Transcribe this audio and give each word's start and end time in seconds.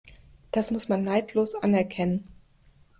Das 0.51 0.71
muss 0.71 0.89
man 0.89 1.03
neidlos 1.03 1.53
anerkennen. 1.53 2.27